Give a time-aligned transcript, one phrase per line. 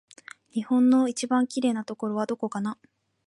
[0.49, 2.79] 日本の一番きれいなところはどこかな